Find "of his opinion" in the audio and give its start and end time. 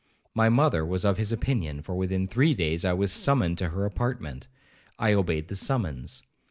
1.05-1.83